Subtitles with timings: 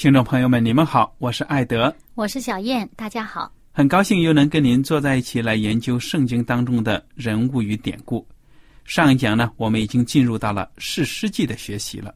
[0.00, 8.26] 听众朋友们，你们好，我是艾德，我是小燕，大家好，很高兴又能跟您坐在一起来研究圣经当中的人物与典故。
[8.86, 12.14] 上一讲呢，我们已经进入到了士师记的学习了。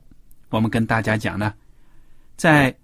[0.48, 1.52] 我们跟大家讲呢，
[2.38, 2.74] 在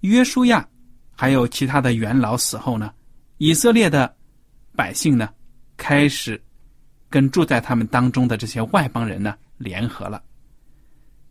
[0.00, 0.66] 约书亚
[1.14, 2.90] 还有其他的元老死后呢，
[3.36, 4.16] 以色列的
[4.74, 5.28] 百姓呢，
[5.76, 6.42] 开始
[7.10, 10.22] 跟住在他们当中的这些外邦人呢联合了，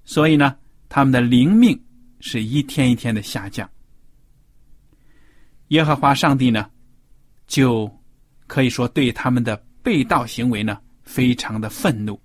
[0.06, 0.56] 所以呢，
[0.88, 1.76] 他们的灵命。
[2.28, 3.70] 是一天一天的下降。
[5.70, 6.70] 耶和华上帝呢，
[7.48, 7.90] 就
[8.48, 12.20] 可以说对他们的背道行为呢，非常的愤怒，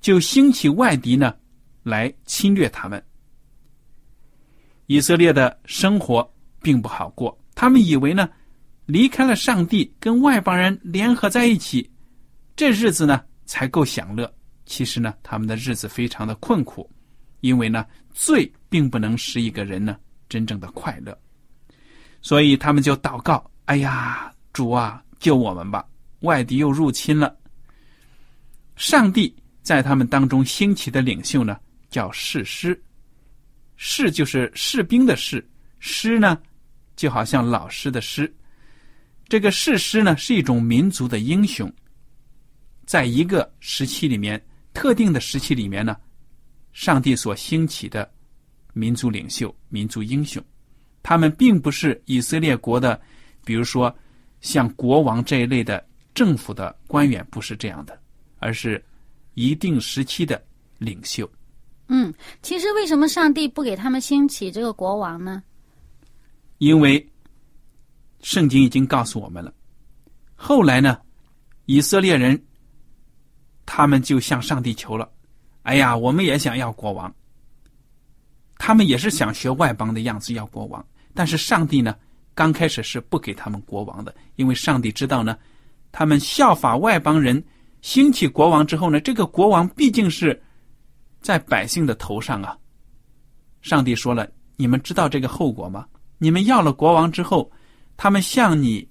[0.00, 1.32] 就兴起外敌呢，
[1.84, 3.00] 来侵略他们。
[4.86, 6.28] 以色列的生活
[6.60, 8.28] 并不好过，他们以为呢，
[8.86, 11.88] 离开了上帝，跟外邦人联合在一起，
[12.56, 14.32] 这日子呢才够享乐。
[14.66, 16.90] 其实呢，他们的日子非常的困苦。
[17.40, 19.96] 因为呢，罪并不能使一个人呢
[20.28, 21.16] 真正的快乐，
[22.20, 25.86] 所以他们就祷告：“哎呀，主啊，救我们吧！
[26.20, 27.36] 外敌又入侵了。”
[28.76, 31.58] 上帝在他们当中兴起的领袖呢，
[31.90, 32.80] 叫士师。
[33.76, 36.36] 士就是士兵的士，师呢，
[36.96, 38.32] 就好像老师的师。
[39.28, 41.72] 这个士师呢，是一种民族的英雄，
[42.84, 45.96] 在一个时期里面，特定的时期里面呢。
[46.78, 48.08] 上帝所兴起的
[48.72, 50.40] 民族领袖、民族英雄，
[51.02, 53.00] 他们并不是以色列国的，
[53.44, 53.92] 比如说
[54.42, 55.84] 像国王这一类的
[56.14, 58.00] 政府的官员，不是这样的，
[58.38, 58.80] 而是
[59.34, 60.40] 一定时期的
[60.78, 61.28] 领袖。
[61.88, 65.42] 嗯，其实为什么上帝不给他们兴起这个国王呢？
[66.58, 67.04] 因为
[68.20, 69.52] 圣经已经告诉我们了，
[70.36, 70.96] 后来呢，
[71.66, 72.40] 以色列人
[73.66, 75.10] 他们就向上帝求了。
[75.68, 77.14] 哎呀，我们也想要国王。
[78.56, 81.94] 他们也是想学外邦的样子要国王，但是上帝呢，
[82.34, 85.36] 刚开始是不给他们国王的，因为上帝知道呢，
[85.92, 87.44] 他们效法外邦人
[87.82, 90.42] 兴起国王之后呢，这个国王毕竟是
[91.20, 92.56] 在百姓的头上啊。
[93.60, 95.86] 上帝说了，你们知道这个后果吗？
[96.16, 97.52] 你们要了国王之后，
[97.98, 98.88] 他们向你。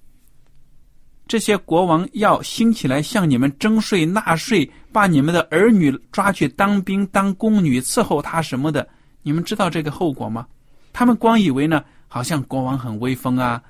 [1.26, 8.86] 这些国王要兴起来向你们征税纳税，把你们的儿女抓去当兵当宫女伺候他什么的，
[9.22, 10.46] 你们知道这个后果吗？
[10.92, 13.62] 他们光以为呢，好像国王很威风啊，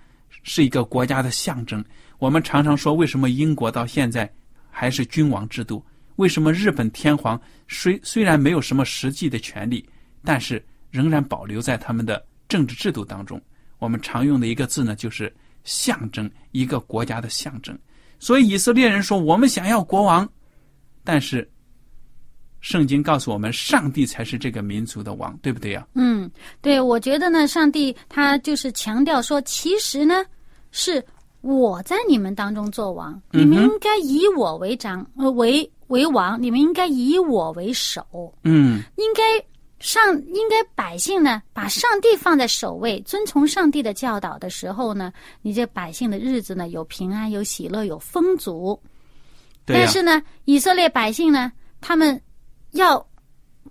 [0.43, 1.85] 是一个国家的象征。
[2.19, 4.31] 我们常常说，为什么英国到现在
[4.71, 5.85] 还是君王制度？
[6.17, 9.89] 为什么日本天皇虽虽然没有什么实际的权利，
[10.25, 13.41] 但是仍然保留在他们的政治制度当中？
[13.79, 15.33] 我们常用的一个字呢，就是。
[15.65, 17.79] 象征一个国家的象征，
[18.19, 20.27] 所以以色列人说：“我们想要国王。”
[21.11, 21.51] 但是，
[22.61, 25.89] 圣经告诉我们，上帝才是这个民族的王，对不对呀？
[25.95, 30.23] 嗯，对，我觉得呢，上帝他就是强调说，其实呢，
[30.71, 31.03] 是
[31.41, 38.05] 我在你们当中做王，你们应该以我为长，呃，为为王，你们应该以我为首，
[38.45, 39.23] 嗯，应该。
[39.81, 48.77] 上应该百姓呢，把上帝放在首位，遵从上帝的教导的时候呢，你这百姓的日子呢，有平安，有喜乐，有丰足。
[49.75, 52.21] 但是呢，以色列百姓呢，他们
[52.73, 53.05] 要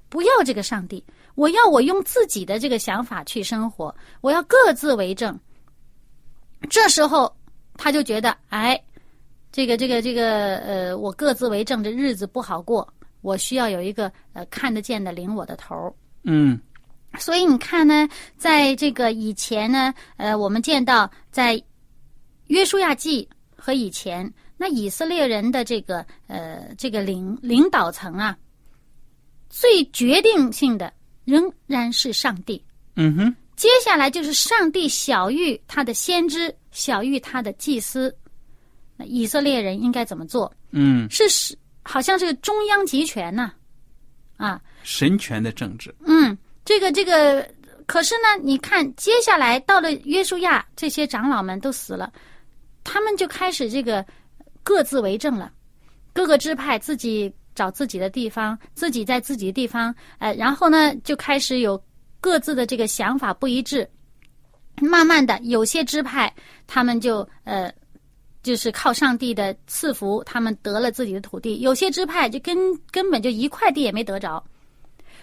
[0.09, 1.03] 不要这个上帝？
[1.35, 5.39] 我要我用自己的这个想法去生活，我要各自为政。
[6.69, 7.31] 这时候
[7.75, 8.81] 他就觉得，哎，
[9.51, 12.91] 这个这个这个呃，我各自为政，这日子不好过，
[13.21, 15.93] 我需要有一个呃看得见的领我的头儿。
[16.23, 16.59] 嗯
[17.19, 18.07] 所以你看呢，
[18.37, 21.61] 在这个以前呢，呃，我们见到在
[22.47, 28.37] 约书亚记和以前，那以色列人的这个呃这个领领导层啊，
[29.49, 30.91] 最决定性的
[31.25, 32.61] 仍然是上帝。
[32.95, 38.15] 嗯哼，接下来就是上帝小谕他的先知，小谕他的祭司。
[38.95, 40.51] 那以色列人应该怎么做？
[40.71, 43.51] 嗯，是是，好像是中央集权呐、
[44.37, 47.47] 啊，神权的政治，嗯，这个这个，
[47.85, 52.11] 可是呢，你看接下来到了约书亚，这些长老们都死了，
[52.83, 54.03] 他们就开始这个
[54.67, 55.49] 各自为政了，
[56.11, 61.81] 各个支派自己找自己的地方，自己在自己的地方，呃，然后呢就开始有
[62.19, 63.89] 各自的这个想法不一致，
[64.81, 66.33] 慢慢的有些支派
[66.67, 67.71] 他们就呃。
[68.43, 72.55] 就是靠上帝的赐福，他们得了自己的土地；有些支派就根
[72.91, 74.41] 根本就一块地也没得着。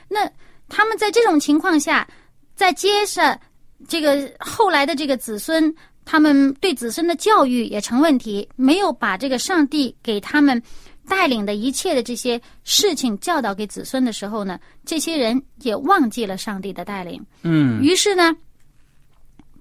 [0.09, 0.31] 那
[0.69, 2.07] 他们在这种情况下，
[2.55, 3.41] 再接着
[3.89, 10.63] 这个后来的这个子孙，他们对子孙的教育也成问题，没有把这个上帝给他们
[11.09, 17.83] 带领的一切的这些事情教导给子孙的时候呢，这些人也忘记了上帝的带领，嗯。
[17.83, 18.35] 于是呢，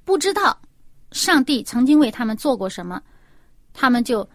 [0.04, 0.58] 不知道
[1.12, 3.02] 上帝曾经为他们做过什么，
[3.74, 4.28] 他们就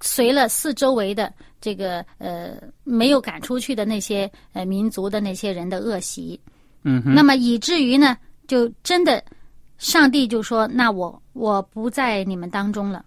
[0.00, 6.40] 随了四周围的这个呃没有赶出去的那些呃民族的那些人的恶习，
[6.82, 8.16] 嗯哼，那么以至于呢，
[8.48, 9.22] 就真的
[9.82, 13.04] 上帝就说：“那我我不在你们当中了。”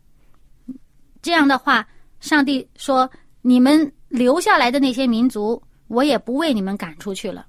[1.23, 1.87] 这样的话，
[2.19, 3.09] 上帝说
[3.41, 7.47] ：“你们留下来的那些民族，我也不为你们赶出去了，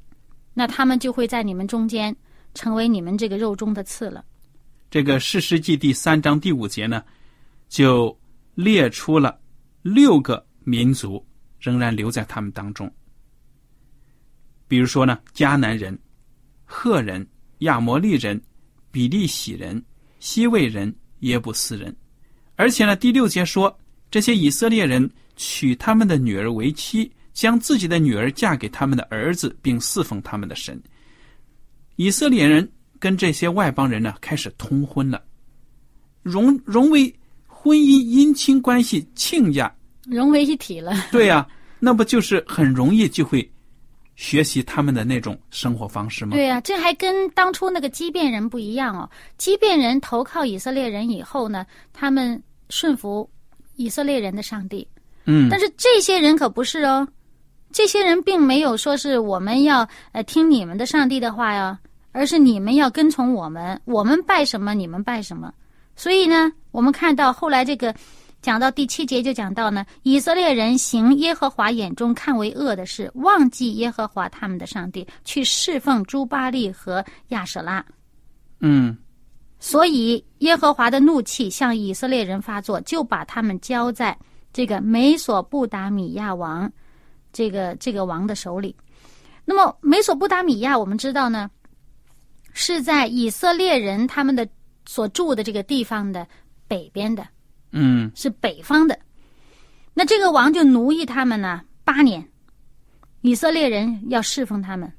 [0.55, 2.15] 那他们就会在你们中间
[2.55, 4.25] 成为你们这个肉中的刺了。
[4.93, 7.03] 这个士师记第三章第五节呢，
[7.69, 8.17] 就
[8.55, 9.37] 列出了
[9.83, 11.23] 六个民族
[11.59, 12.89] 仍然留在他们当中。
[14.69, 15.99] 比如说呢，迦南人、
[16.65, 17.27] 赫人、
[17.59, 18.41] 亚摩利人、
[18.97, 19.85] 比利洗人、
[20.21, 21.95] 西魏人、耶布斯人，
[22.55, 23.79] 而且呢，第六节说，
[24.11, 25.07] 这些以色列人
[25.37, 30.83] 娶他们的女儿为妻，将自己的女儿嫁给他们的儿子，并侍奉他们的神。
[31.97, 32.67] 以色列人
[32.99, 35.23] 跟这些外邦人呢开始通婚了，
[36.23, 37.15] 融融为
[37.47, 39.71] 婚姻姻亲关系亲家。
[40.07, 40.95] 融为一体了。
[41.13, 41.47] 对呀、
[41.81, 43.47] 那不就是很容易就会
[44.17, 46.35] 学习他们的那种生活方式吗？
[46.35, 49.09] 对呀、这还跟当初那个畸变人不一样哦。
[49.39, 53.29] 畸变人投靠以色列人以后呢，他们顺服
[53.77, 54.89] 以色列人的上帝，
[55.27, 57.07] 嗯但是这些人可不是哦，
[57.71, 61.79] 这些人并没有说是我们要呃听你们的上帝的话呀，
[62.13, 65.53] 而是你们要跟从我们，我们拜什么你们拜什么。
[65.95, 67.95] 所以呢，我们看到后来这个
[68.43, 77.85] 讲到第七节就讲到呢，以色列人行耶和华眼中看为恶的事，忘记耶和华他们的上帝，去侍奉朱巴利和亚舍拉。
[78.61, 78.97] 嗯
[79.59, 84.17] 所以耶和华的怒气向以色列人发作，就把他们交在
[84.53, 86.71] 这个美索不达米亚王
[87.33, 88.77] 这个这个王的手里。
[89.45, 91.51] 那么美索不达米亚，我们知道呢，
[92.53, 94.47] 是在以色列人他们的
[94.85, 96.27] 所住的这个地方的
[96.69, 97.27] 北边的，
[97.79, 98.99] 嗯是北方的。
[99.93, 102.27] 那这个王就奴役他们呢八年，
[103.21, 104.91] 以色列人要侍奉他们。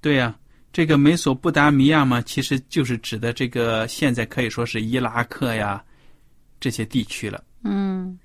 [0.00, 0.36] 对呀、
[0.72, 5.82] 这个美索不达米亚嘛，其实就是指的这个现在可以说是伊拉克呀
[6.60, 7.42] 这些地区了。
[7.64, 8.18] 嗯，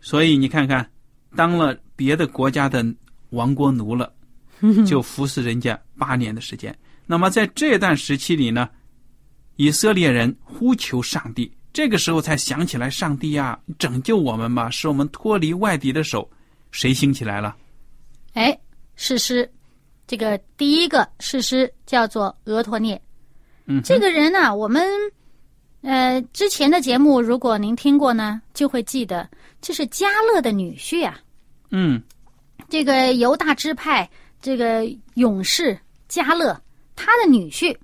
[0.00, 0.88] 所以你看看，
[1.36, 2.84] 当了别的国家的
[3.30, 4.12] 亡国奴了，
[4.86, 6.76] 就服侍人家八年的时间。
[7.06, 8.68] 那么在这段时期里呢，
[9.56, 16.28] 以色列人呼求上帝，这个时候才想起来，上帝呀，拯救我们吧，使我们脱离外敌的手。
[16.70, 17.56] 谁兴起来了？
[18.34, 18.58] 哎，
[18.96, 19.50] 士师，
[20.06, 23.00] 这个第一个士师叫做俄托涅。
[23.66, 24.86] 嗯，这个人呢、我们
[25.82, 29.28] 呃之前的节目，如果您听过呢，就会记得
[29.60, 31.18] 这是加勒的女婿啊。
[31.70, 32.02] 嗯
[32.68, 34.08] 这个犹大支派
[34.42, 34.84] 这个
[35.14, 36.60] 勇士加勒，
[36.96, 37.76] 他的女婿。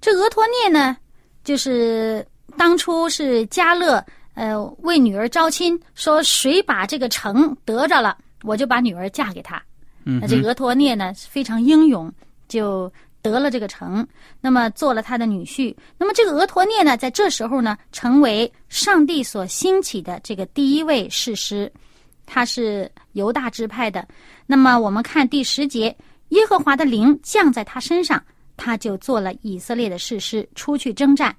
[0.00, 0.96] 这俄托涅呢，
[1.44, 2.26] 就是
[2.56, 9.62] 当初是加勒呃为女儿招亲，说谁把这个城得着了，我就把女儿嫁给他。
[10.04, 12.12] 嗯，那这俄托涅呢非常英勇，
[12.48, 14.06] 就得了这个城，
[14.40, 15.74] 那么做了他的女婿。
[15.98, 21.72] 那么这个俄托涅呢，在这时候呢，成为上帝所兴起的这个第一位士师。
[22.24, 24.06] 他是犹大支派的。
[24.46, 25.96] 那么我们看第十节，
[26.30, 28.20] 耶和华的灵降在他身上，
[28.56, 31.34] 他就做了以色列的士师，出去征战。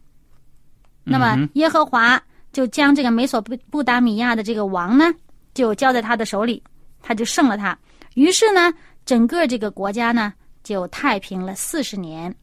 [1.10, 2.22] 那么耶和华
[2.52, 5.06] 就将这个美索不不达米亚的这个王呢，
[5.54, 6.62] 就交在他的手里，
[7.02, 7.78] 他就胜了他。
[8.16, 8.74] 于是呢，
[9.06, 10.34] 整个这个国家呢
[10.64, 12.34] 就太平了四十年。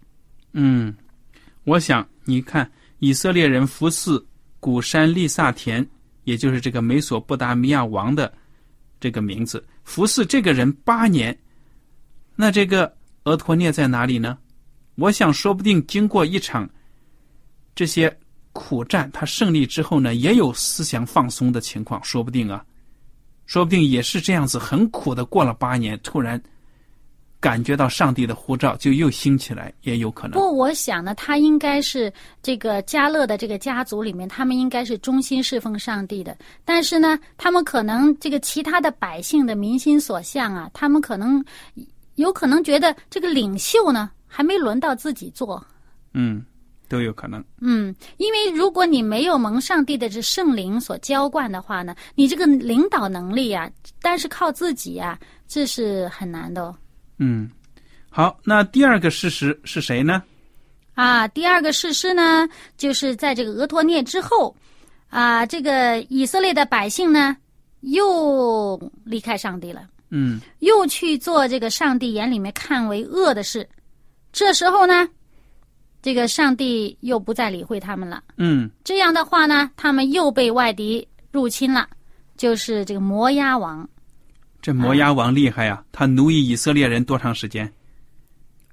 [0.52, 0.94] 嗯，
[1.64, 4.24] 我想你看，以色列人服侍
[4.60, 5.86] 古山利萨田，
[6.22, 8.32] 也就是这个美索不达米亚王的
[9.00, 11.36] 这个名字，服侍这个人八年。
[12.36, 12.92] 那这个
[13.24, 14.38] 俄陀涅在哪里呢？
[14.96, 16.70] 我想，说不定经过一场
[17.74, 18.16] 这些
[18.54, 22.64] 苦战，他胜利之后呢，也有思想放松的情况，说不定啊，
[23.44, 26.42] 说不定也是这样子，很苦的过了八年，突然。
[27.40, 30.32] 感觉到上帝的呼召，就又兴起来，也有可能。
[30.32, 32.10] 不，我想呢，他应该是
[32.42, 36.34] 这个加勒的这个家族里面，他们应该是忠心侍奉上帝的。
[36.64, 41.44] 但是呢，他们可能这个其他的百姓的民心所向啊，他们可能
[42.14, 45.62] 有可能觉得这个领袖呢还没轮到自己做。
[46.14, 46.42] 嗯，
[46.88, 47.42] 都有可能。
[47.60, 56.74] 嗯，因为如果你没有蒙上帝的这圣灵所浇灌的话呢，你这个领导能力啊，但是靠自己啊，这是很难的。
[57.18, 57.50] 嗯，
[58.10, 60.22] 好，那第二个事实是谁呢？
[60.94, 64.54] 啊，第二个事实呢，就是在这个俄托涅之后，
[65.08, 67.36] 啊，这个以色列的百姓呢，
[67.80, 73.68] 又离开上帝了，嗯，又去做这个上帝眼里面看为恶的事。
[74.32, 75.08] 这时候呢，
[76.04, 81.88] 这个上帝又不再理会他们了，嗯，这样的话呢，他们又被外敌入侵了，
[82.36, 83.88] 就是这个摩押王。
[84.60, 85.82] 这摩押王厉害呀！
[85.92, 87.72] 他奴役以色列人多长时间？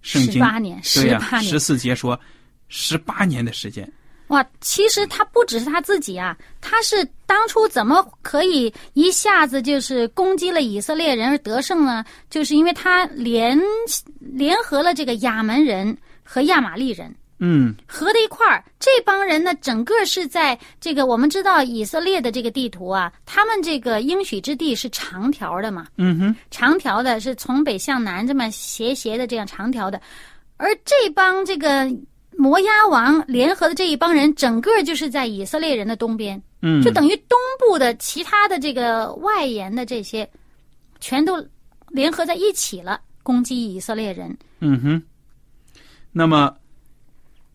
[0.02, 2.20] 圣经十八年，对呀，十十四节说
[2.68, 3.90] 十八年的时间。
[4.28, 12.04] 哇，其实他不只是他自己啊，他是当初怎么可以一下子就是攻击了以色列人而得胜呢？
[12.30, 13.58] 就是因为他联
[14.20, 17.10] 联合了这个亚门人和亚玛利人。
[17.44, 30.00] 嗯，合在一块儿，这帮人呢，整个是在这个我们知道以色列的这个地图啊，他们这个应许之地是长条的嘛，嗯哼，长条的是从北向南这么斜斜的这样长条的，
[30.58, 31.92] 而这帮这个
[32.38, 40.30] 摩押王联合的这一帮人，整个就是在以色列人的东边，嗯，就等于东部的其他的这个外延的这些，
[41.00, 41.44] 全都
[41.88, 44.38] 联合在一起了，攻击以色列人。
[44.60, 45.04] 嗯哼，
[46.12, 46.56] 那么。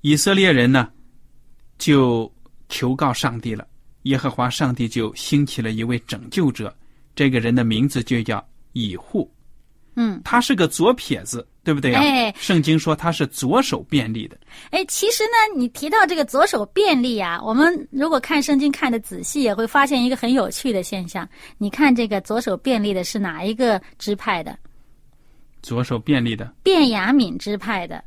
[0.06, 0.88] 以色列人呢，
[1.78, 2.32] 就
[2.68, 3.66] 求告上帝了。
[4.02, 6.72] 耶和华上帝就兴起了一位拯救者，
[7.16, 9.28] 这个人的名字就叫以户。
[9.96, 12.00] 嗯，他是个左撇子，对不对啊？
[12.00, 14.38] 哎，圣经说他是左手便利的。
[14.70, 21.28] 哎，其实呢，你提到这个左手便利啊，我们如果看圣经看的仔细，也会发现一个很有趣的现象。
[21.58, 24.56] 你看这个左手便利的是哪一个支派的？
[25.62, 28.04] 左手便利的，便雅悯支派的。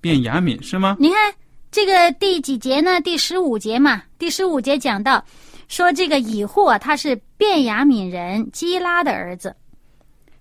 [0.00, 0.96] 便雅悯是吗？
[0.98, 1.34] 你看
[1.70, 3.00] 这个第几节呢？
[3.00, 4.02] 第十五节嘛。
[4.18, 5.24] 第十五节讲到，
[5.68, 9.54] 说这个以户啊，他是便雅悯人基拉的儿子，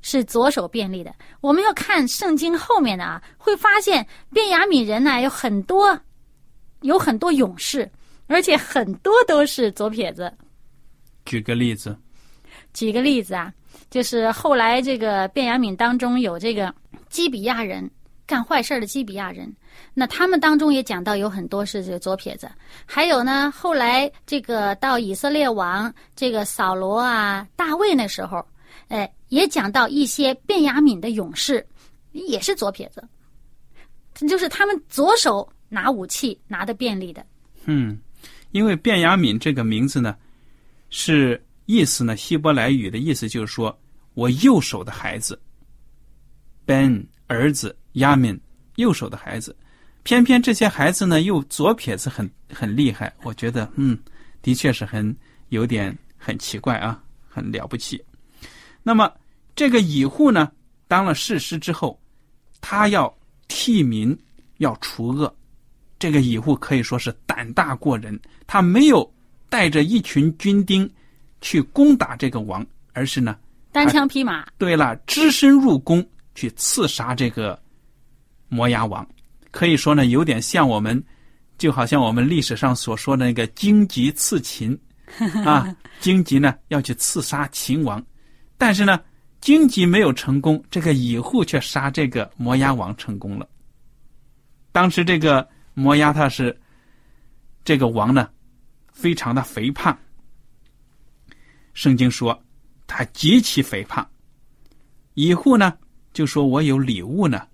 [0.01, 1.13] 是左手便利的。
[1.42, 6.00] 我们要看圣经后面的啊，会发现便雅悯人呢有很多，
[6.82, 7.89] 有很多勇士，
[8.28, 10.34] 而且很多都是左撇子。
[11.25, 11.96] 举个例子，
[12.74, 13.54] 举个例子啊，
[13.89, 16.74] 就是后来这个便雅悯当中有这个
[17.10, 17.89] 基比亚人。
[18.29, 19.51] 干坏事的基比亚人，
[19.91, 22.48] 那他们当中也讲到有很多是这个左撇子，
[22.86, 28.45] 还有呢，后来这个到以色列王这个扫罗啊、大卫那时候，
[28.89, 31.65] 哎，也讲到一些便雅悯的勇士
[32.12, 33.03] 也是左撇子，
[34.27, 37.25] 就是他们左手拿武器拿的便利的。
[37.65, 38.00] 嗯，
[38.51, 40.15] 因为便雅悯这个名字呢，
[40.91, 43.75] 是意思呢，希伯来语的意思就是说
[44.13, 45.41] 我右手的孩子
[46.67, 47.75] ，Ben 儿子。
[48.00, 48.38] 亚敏
[48.75, 49.56] 右手的孩子，
[50.03, 53.98] 偏偏这些孩子呢又左撇子很很厉害，我觉得嗯，
[54.41, 55.15] 的确是很
[55.50, 58.03] 有点很奇怪啊，很了不起。
[58.84, 59.12] 那么
[59.56, 60.51] 这个以户呢，
[60.88, 62.00] 当了士师之后，
[62.62, 63.13] 他要
[63.48, 64.18] 替民
[64.58, 65.34] 要除恶，
[65.98, 69.13] 这个以户可以说是胆大过人，他没有
[69.50, 70.89] 带着一群军丁
[71.41, 73.38] 去攻打这个王，而是呢
[73.72, 74.48] 单枪匹马。
[74.58, 77.62] 对了，只身入宫去刺杀这个。
[78.50, 79.08] 摩押王，
[79.51, 81.01] 可以说呢，有点像我们，
[81.58, 84.77] 就好像我们历史上所说的那个荆棘刺秦，
[85.46, 88.03] 啊，荆棘呢要去刺杀秦王，
[88.58, 89.00] 但是呢，
[89.39, 93.48] 荆棘没有成功，这个以户却杀这个摩押王成功了。
[94.72, 96.58] 当时这个摩押他是
[97.63, 98.29] 这个王呢，
[98.91, 99.98] 非常的肥胖。
[101.74, 102.38] 圣经说，
[102.88, 104.06] 他极其肥胖。
[105.13, 105.74] 以户呢
[106.13, 107.48] 就说：“我有礼物呢，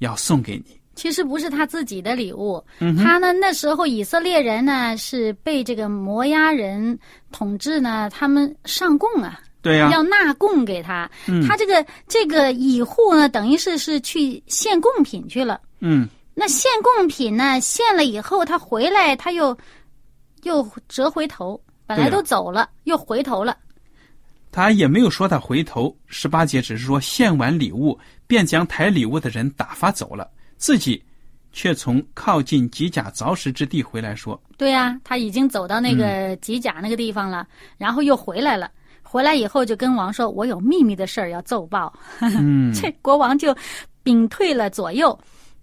[0.00, 6.98] 要送给你。”其实不是他自己的礼物，嗯他呢那时候以色列人呢是被这个摩押人
[7.32, 11.10] 统治呢，他们上贡啊，对呀、要纳贡给他。
[11.26, 15.58] 嗯他这个这个以户呢，等于是是去献贡品去了。
[15.78, 19.56] 嗯，那献贡品呢，献了以后，他回来他又
[20.42, 23.56] 又折回头，本来都走了，又回头了。
[24.52, 25.96] 他也没有说他回头。
[26.06, 31.02] 十八节只是说献完礼物，便将抬礼物的人打发走了，自己
[31.52, 37.46] 却从靠近吉甲凿石之地回来说对呀、他已经走到那个吉甲那个地方了，
[37.78, 38.70] 然后又回来了。
[39.02, 43.56] 回来以后就跟王说：“我有秘密的事儿要奏报。”嗯， 这国王就
[44.04, 45.18] 屏退了左右，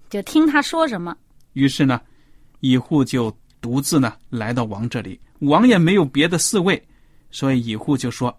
[0.10, 1.16] 就听他说什么。
[1.54, 2.02] 于是呢，
[2.60, 6.82] 乙户就独自呢来到王这里，王也没有别的侍卫，
[7.32, 8.38] 所以乙户就说：“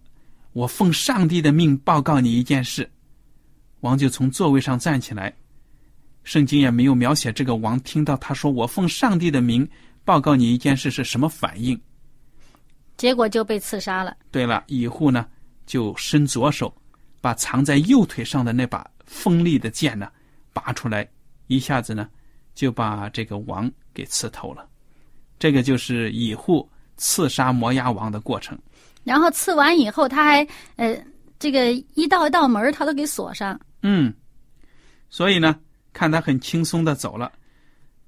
[0.52, 2.90] 我奉上帝的命报告你一件事。”
[3.80, 5.32] 王就从座位上站起来。
[6.24, 9.66] 圣经也没有描写这个王听到他说“我奉上帝的名
[10.04, 11.80] 报告你一件事”是什么反应。
[12.96, 14.16] 结果就被刺杀了。
[14.30, 15.26] 对了，以户呢
[15.64, 16.74] 就伸左手，
[17.20, 20.10] 把藏在右腿上的那把锋利的剑呢
[20.52, 21.08] 拔出来，
[21.46, 22.08] 一下子呢
[22.54, 24.68] 就把这个王给刺透了。
[25.38, 28.58] 这个就是以户刺杀摩押王的过程。
[29.08, 30.46] 然后刺完以后，他还
[30.76, 31.02] 呃，
[31.38, 33.58] 这个一道一道门儿他都给锁上。
[33.82, 34.12] 嗯，
[35.08, 35.58] 所以呢，
[35.94, 37.32] 看他很轻松的走了。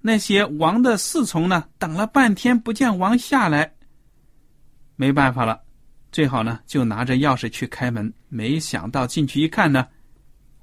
[0.03, 3.73] 那些王的侍从呢，等了半天不见王下来，
[4.97, 5.59] 没办法了，
[6.13, 8.13] 最好呢就拿着钥匙去开门。
[8.29, 9.87] 没想到进去一看呢，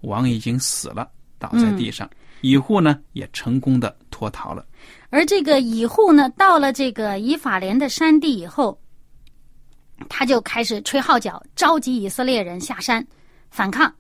[0.02, 2.08] 王已经死了，倒在地上。
[2.42, 4.64] 乙户呢也成功的脱逃了。
[5.10, 8.80] 而这个乙户呢，到了这个以法莲的山地以后，
[10.10, 13.06] 他就开始吹号角，召集以色列人下山
[13.50, 13.94] 反抗。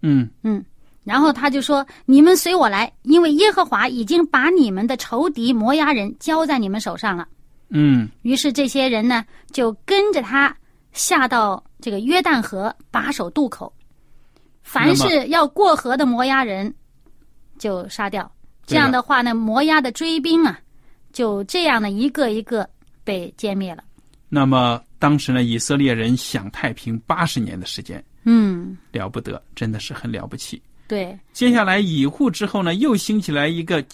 [0.00, 0.64] 嗯嗯，
[1.04, 7.26] 然后他就说：“你们随我来，因为耶和华已经把你们的仇敌摩押人交在你们手上了。”
[7.74, 10.54] 嗯于是这些人呢，就跟着他
[10.92, 13.72] 下到这个约旦河，把守渡口。
[14.62, 16.72] 凡是要过河的摩押人，
[17.58, 18.30] 就杀掉。
[18.66, 20.60] 这样的话呢，摩押的追兵啊，
[21.12, 22.68] 就这样的一个一个
[23.04, 23.82] 被歼灭了。
[24.28, 30.62] 那么当时呢，以色列人享太平八十年的时间，嗯，了不得，真的是很了不起。
[30.86, 33.84] 对，接下来以户之后呢，又兴起来一个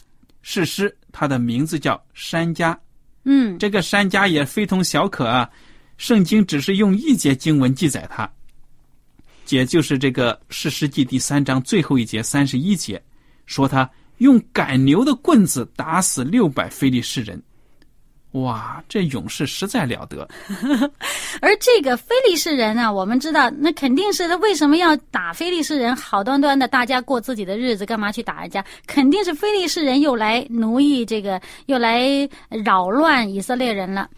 [0.43, 2.79] 士师，他的名字叫山家。
[3.25, 5.49] 嗯，这个山家也非同小可啊，
[5.97, 8.31] 圣经只是用一节经文记载他，
[9.49, 13.03] 也就是这个士师记第三章最后一节三十一节，
[13.47, 17.43] 说他用赶牛的棍子打死六百非利士人。
[18.43, 20.29] 哇，这勇士实在了得。
[21.41, 25.95] 而这个非利士人呢，我们知道，那肯定是他为什么要打非利士人？
[25.97, 28.65] 好端端的大家过自己的日子，干嘛去打人家？
[28.87, 34.09] 肯定是非利士人又来奴役这个，又来扰乱以色列人了。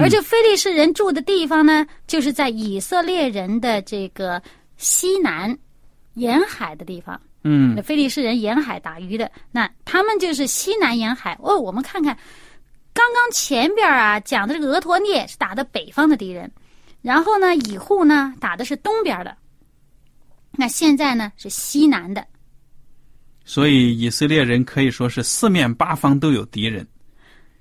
[0.00, 4.40] 而这非利士人住的地方呢，就是在以色列人的这个
[4.76, 5.56] 西南
[6.14, 7.20] 沿海的地方。
[7.42, 11.34] 嗯那非利士人沿海打鱼的，那他们就是西南沿海。
[11.40, 12.14] 哦，我们看看，
[12.92, 16.50] 刚刚前边啊讲的这个俄陀涅是打的北方的敌人，
[17.02, 19.36] 然后呢以户呢打的是东边的，
[20.52, 22.26] 那现在呢是西南的。
[23.44, 26.86] 所以以色列人可以说是四面八方都有敌人。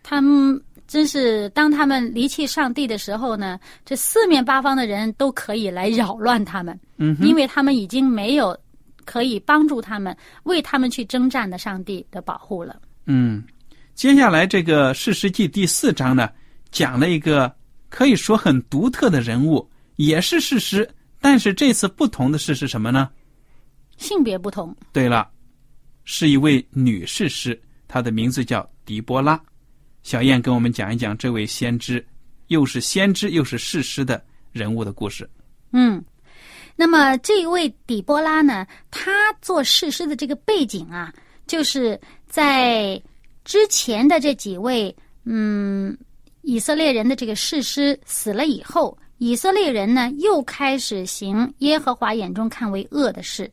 [0.03, 8.57] 他们真是当他们离弃上帝的时候呢，这四面八方的人都可以来扰乱他们，嗯，因为他们已经没有
[9.05, 12.79] 可以帮助他们、为他们去征战的上帝的保护了。
[13.05, 13.43] 嗯，
[13.99, 16.29] 接下来这个《士师记》第四章呢，
[16.71, 17.53] 讲了一个
[17.89, 23.09] 可以说很独特的人物，也是士师，但是这次不同的是是什么呢？
[23.97, 25.29] 性别不同，对了，
[26.05, 29.37] 是一位女士师，她的名字叫狄波拉。
[30.01, 32.01] 小燕跟我们讲一讲这位先知，
[32.47, 35.29] 又是先知又是士师的人物的故事。
[35.73, 36.01] 嗯，
[36.77, 41.13] 那么这位底波拉呢，他做士师的这个背景啊，
[41.47, 42.97] 就是在
[43.43, 45.97] 之前的这几位嗯
[46.41, 53.51] 以色列人的这个士师死了以后，以色列人呢又开始行耶和华眼中看为恶的事，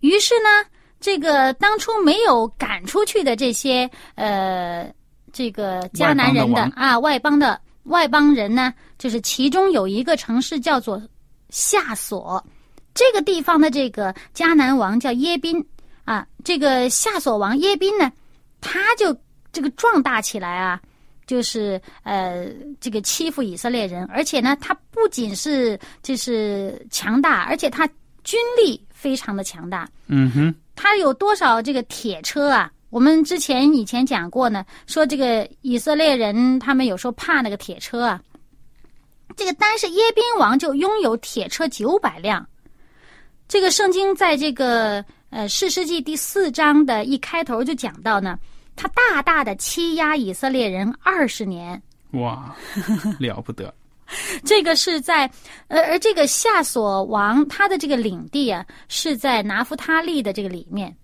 [0.00, 0.68] 于是呢，
[1.00, 4.92] 这个当初没有赶出去的这些呃
[5.32, 11.00] 这个迦南人的啊外邦的外邦人呢，就是其中有一个城市叫做
[11.50, 12.44] 夏所，
[12.92, 15.64] 这个地方的这个迦南王叫耶宾
[16.04, 18.10] 啊，这个夏索王耶宾呢，
[18.60, 19.16] 他就
[19.52, 20.80] 这个壮大起来啊，
[21.26, 22.46] 就是呃
[22.80, 27.88] 这个欺负以色列人，而且呢，他不仅是就是强大，而且他
[28.24, 29.88] 军力非常的强大。
[30.06, 32.70] 嗯哼，他有多少这个铁车啊？
[32.90, 38.20] 我们之前以前讲过呢，说这个以色列人他们有时候怕那个铁车啊。
[39.36, 42.44] 这个单是耶宾王就拥有铁车九百辆。
[43.46, 48.38] 这个圣经在这个呃士师记第四章的一开头就讲到呢，
[48.76, 51.80] 他大大的欺压以色列人二十年。
[52.12, 52.54] 哇，
[53.18, 53.72] 了不得！
[54.44, 55.30] 这个是在，
[55.68, 60.94] 呃而这个夏所王他的这个领地啊，是在拿夫他利的这个里面，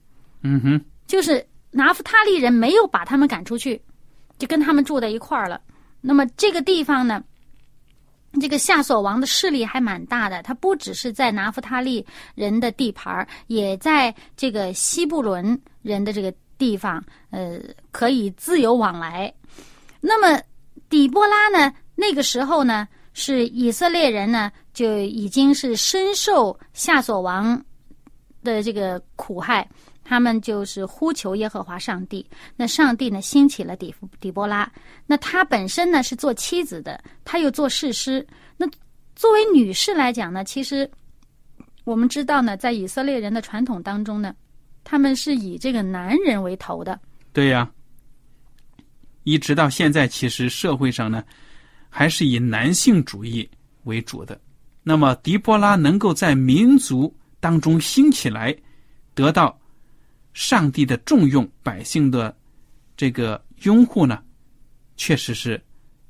[0.43, 3.81] 嗯哼，就是拿夫他利人没有把他们赶出去，
[4.39, 5.61] 就跟他们住在一块儿了。
[6.01, 7.23] 那么这个地方呢，
[8.41, 19.33] 这个夏所王的势力还蛮大的，他不只是在拿夫他利人的地盘，也在这个西布伦人的这个地方，呃，可以自由往来。
[20.01, 20.41] 那么
[20.89, 27.61] 底波拉呢，那个时候呢，是以色列人呢，就已经是深受夏所王
[28.45, 29.67] 的这个苦害，
[30.09, 32.25] 他们就是呼求耶和华上帝。
[32.55, 34.71] 那上帝呢，兴起了底底波拉。
[35.05, 38.25] 那她本身呢是做妻子的，她又做士师。
[38.57, 38.65] 那
[39.17, 40.89] 作为女士来讲呢，其实
[41.83, 44.33] 我们知道呢，在以色列人的传统当中呢，
[44.85, 47.01] 他们是以这个男人为头的。
[47.33, 47.69] 对呀。
[49.25, 51.25] 一直到现在，其实社会上呢，
[51.91, 53.51] 还是以男性主义
[53.83, 54.41] 为主的。
[54.85, 58.57] 那么，狄波拉能够在民族当中兴起来，
[59.15, 59.59] 得到
[60.37, 62.37] 上帝的重用，百姓的
[62.95, 64.23] 这个拥护呢，
[64.95, 65.59] 确实是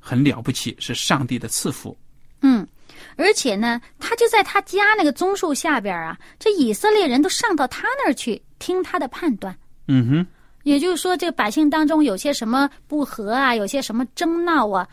[0.01, 1.97] 很了不起，是上帝的赐福。
[2.41, 2.67] 嗯，
[3.15, 9.57] 而且呢，他就在他家那个棕树下边啊，这以色列人都上到他那儿去听他的判断。
[9.87, 10.27] 嗯哼。
[10.65, 14.89] 也就是说，这个百姓当中有些什么不和啊，有些什么争闹啊，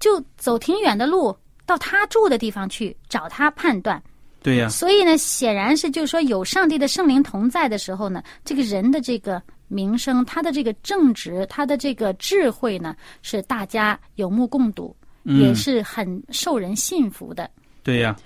[0.00, 4.02] 就走挺远的路到他住的地方去找他判断。
[4.42, 4.68] 对呀。
[4.68, 17.48] 所以呢，显然是就是说，有上帝的圣灵同在的时候呢，这个人的这个名声，他的这个正直，他的这个智慧呢，是大家有目共睹，也是很受人信服的。
[17.82, 18.16] 对呀。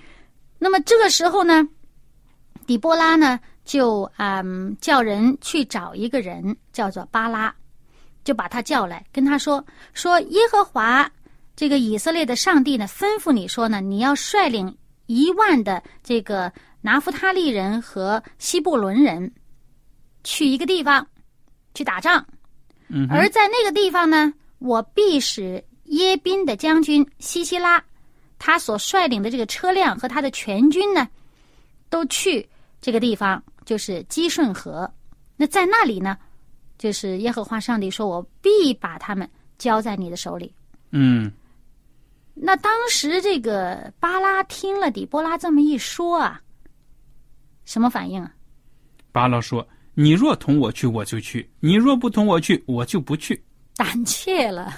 [0.59, 1.67] 那么这个时候呢，
[2.65, 3.39] 底波拉呢？
[3.63, 7.53] 就嗯，叫人去找一个人，叫做巴拉，
[8.23, 9.61] 就把他叫来，跟他说
[9.93, 11.11] 说耶和华
[11.53, 14.73] 这个以色列的上帝呢，吩咐你说呢，你要率领
[15.07, 19.29] 一万的这个拿夫他利人和西布伦人
[20.23, 21.05] 去一个地方
[21.73, 22.23] 去打仗，
[22.87, 27.83] 嗯，而在那个地方呢，我必使耶宾的将军西西拉
[28.37, 31.07] 他所率领的这个车辆和他的全军呢，
[31.89, 32.47] 都去
[32.79, 33.43] 这个地方。
[33.65, 34.89] 就是基顺河，
[35.35, 36.17] 那在那里呢？
[36.77, 40.53] 就是耶和华上帝说：“我必把他们交在你的手里。”
[40.91, 41.29] 嗯。
[42.39, 46.41] 那当时这个巴拉听了底波拉这么一说啊，
[47.65, 48.31] 什么反应啊？
[49.11, 53.43] 巴拉说：“你若同我去，我就去；你若不同我去，我就不去。”
[53.75, 54.71] 胆怯了。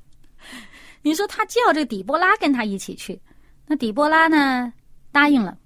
[1.02, 3.18] 你说他叫这底波拉跟他一起去，
[3.66, 4.72] 那底波拉呢？
[5.10, 5.56] 答应了。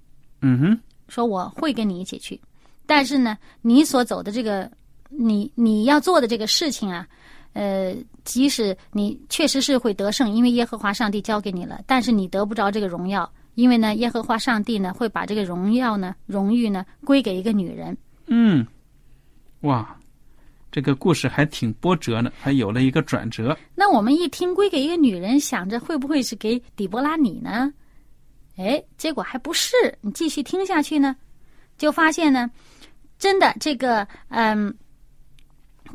[0.41, 0.79] 嗯哼。
[1.07, 2.39] 说我会跟你一起去，
[2.85, 4.71] 但是呢，你所走的这个，
[5.09, 7.07] 你你要做的这个事情啊，
[7.55, 17.97] 呃，即使你确实是会得胜，因为耶和华上帝交给你了，但是你得不着这个荣耀，因为呢，耶和华上帝呢会把这个荣耀呢、荣誉呢归给一个女人。
[18.27, 18.67] 嗯，
[19.61, 19.97] 哇，
[20.69, 23.57] 这个故事还挺波折呢，还有了一个转折。
[23.73, 27.71] 那我们一听归给一个女人，想着会不会是给底波拉你呢？
[28.57, 29.73] 哎，结果还不是。
[30.01, 31.15] 你继续听下去呢，
[31.77, 32.51] 就发现呢，
[33.17, 34.75] 真的这个嗯，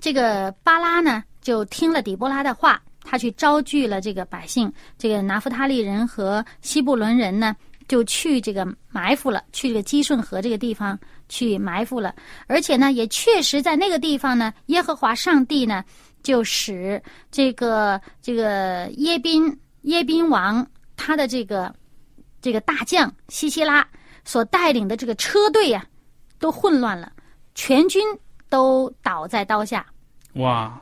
[0.01, 7.55] 这个巴拉呢，就听了底波拉的话，他去招聚了这个百姓，这个拿夫他利人和西布伦人呢，
[7.88, 10.98] 就去这个埋伏了，去这个基顺河这个地方
[11.29, 12.14] 去埋伏了。
[12.46, 15.85] 而且呢，也确实在那个地方呢，耶和华上帝呢，
[16.22, 21.74] 就使这个这个耶宾耶宾王他的这个。
[22.42, 23.87] 这个大将西西拉
[24.24, 25.85] 所带领的这个车队呀，
[26.38, 27.12] 都混乱了，
[27.55, 28.03] 全军
[28.48, 29.85] 都倒在刀下。
[30.37, 30.81] 哇！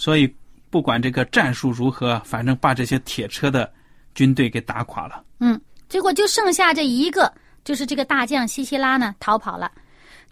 [0.00, 0.34] 所以
[0.70, 3.70] 不管这个战术如何，反正把这些铁车的
[4.14, 5.22] 军队给打垮了。
[5.40, 5.60] 嗯，
[5.90, 7.30] 结果就剩下这一个，
[7.64, 9.70] 就是这个大将西西拉呢逃跑了，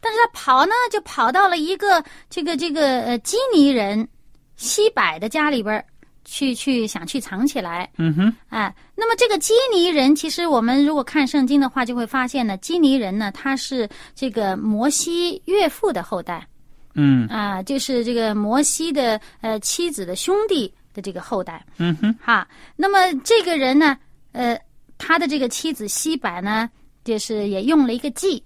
[0.00, 4.08] 但是他跑呢，就跑到了一个这个这个呃基尼人
[4.56, 5.84] 西柏的家里边
[6.24, 16.46] 去去想去藏起来，嗯哼，哎，那么这个基尼人，其实我们如果看圣经的话，就会发现呢，基尼人呢，他是这个摩西岳父的后代，
[16.94, 21.64] 嗯，啊，就是这个摩西的呃妻子的兄弟的这个后代。
[21.76, 22.46] 嗯哼，哈，
[22.76, 23.96] 那么这个人呢，
[24.32, 24.58] 呃，
[24.96, 26.68] 他的这个妻子西柏呢，
[27.04, 28.42] 就是也用了一个计，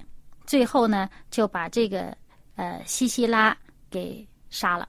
[0.47, 2.17] 最后呢就把这个
[2.57, 3.57] 呃西西拉
[3.91, 4.87] 给杀了。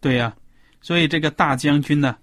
[0.00, 0.34] 对呀、
[0.80, 2.16] 所以这个大将军呢，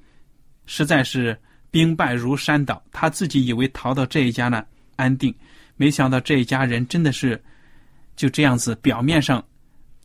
[0.66, 1.40] 实在是
[1.72, 2.82] 兵败如山倒。
[2.92, 4.66] 他自己以为逃到这一家呢
[4.96, 5.34] 安定，
[5.76, 7.42] 没想到这一家人真的是
[8.16, 9.44] 就这样子，表面上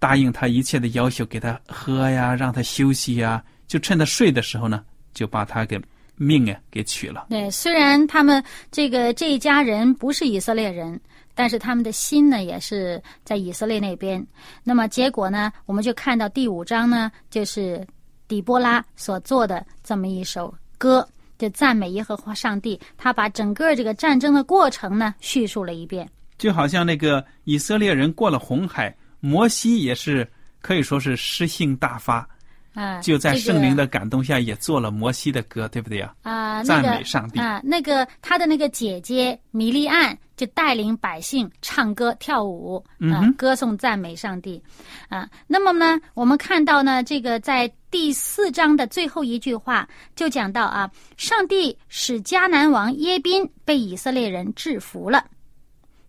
[0.04, 5.80] 答应他一切的要求，给他喝呀，让他休息呀，就趁他睡的时候呢，就把他给
[6.16, 7.28] 命啊给取了。
[7.30, 11.00] 对，虽然他们这个这一家人不是以色列人，
[11.34, 14.22] 但是他们的心呢也是在以色列那边。
[14.62, 17.82] 那么结果呢，我们就看到第五章呢，就是
[18.28, 22.78] 底波拉所做的这么一首歌，就赞美耶和华上帝。
[22.98, 26.06] 他把整个这个战争的过程呢叙述了一遍。
[26.36, 32.28] 就好像那个以色列人过了红海，摩西也是可以说是诗性大发，
[32.74, 36.14] 啊，就在圣灵的感动下，也做了摩西的歌，对不对呀？
[36.20, 44.62] 啊，赞美上帝啊，那个他的那个姐姐米利安就带领百姓唱歌跳舞，啊嗯，歌颂赞美上帝，
[45.08, 55.24] 啊，那么呢，我们看到呢，这个在第四章的最后一句话就讲到啊，上帝使迦南王耶宾被以色列人制服了。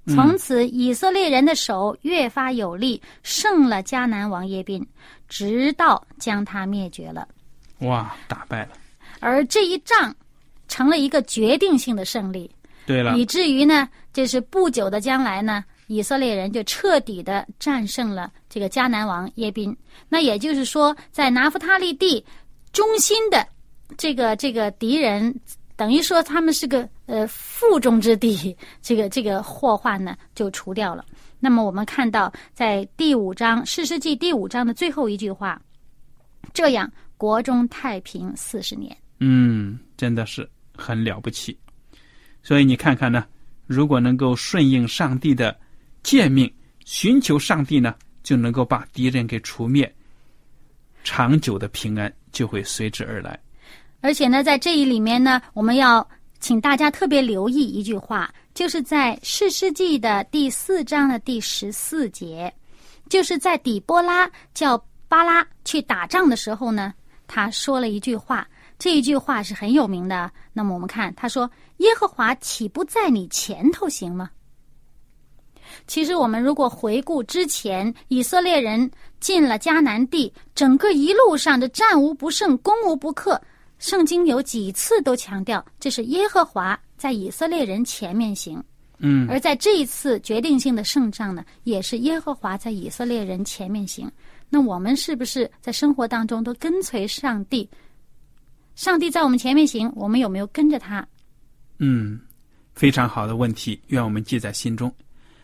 [0.08, 4.86] 从此，以色列人的手越发有力，胜了迦南王耶宾，
[5.28, 7.28] 直到将他灭绝了。
[7.80, 8.70] 哇，打败了。
[9.20, 10.16] 而这一仗
[10.68, 12.50] 成了一个决定性的胜利，
[12.86, 19.76] 对了，以至于呢，就是不久的将来呢，以色列人就彻底的战胜了这个迦南王耶宾。
[20.08, 22.24] 那也就是说，在拿夫他利地
[22.72, 23.48] 中心的
[23.98, 25.34] 这个这个敌人，
[25.76, 31.06] 等于说他们是个呃腹中之地，这个这个祸患呢就除掉了。
[31.40, 35.62] 那么我们看到，在第五章《士师记》第五章的最后一句话，
[36.54, 38.96] 这样国中太平四十年。
[39.20, 41.58] 嗯，真的是很了不起。
[42.42, 43.26] 所以你看看呢，
[43.68, 45.56] 如果能够顺应上帝的
[46.04, 46.52] 诫命，
[46.86, 49.94] 寻求上帝呢，就能够把敌人给除灭，
[51.04, 53.40] 长久的平安就会随之而来。
[54.06, 56.08] 而且呢，在这一里面呢，我们要
[56.40, 62.54] 请大家特别留意一句话，就是在《士师记》的第四章的第十四节，
[63.10, 66.94] 就是在底波拉叫巴拉去打仗的时候呢，
[67.26, 70.32] 他说了一句话，这一句话是很有名的。
[70.54, 74.30] 那么我们看，他说：“耶和华岂不在你前头行吗？”
[75.88, 78.88] 其实，我们如果回顾之前，以色列人
[79.20, 83.42] 进了迦南地，整个一路上的战无不胜、攻无不克。
[83.80, 88.64] 圣经有几次都强调，这是耶和华在以色列人前面行，
[89.00, 94.10] 嗯，而在这一次决定性的胜仗呢，也是耶和华在以色列人前面行。
[94.50, 97.70] 那我们是不是在生活当中都跟随上帝？
[98.76, 101.06] 上帝在我们前面行，我们有没有跟着他？
[101.80, 102.20] 嗯，
[102.74, 104.94] 非常好的问题，愿我们记在心中。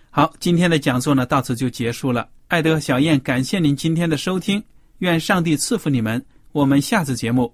[0.10, 2.30] 好，今天的讲座呢到此就结束了。
[2.48, 4.62] 艾德和小燕，感谢您今天的收听，
[5.00, 6.24] 愿上帝赐福你们。
[6.52, 7.54] 我们下次节目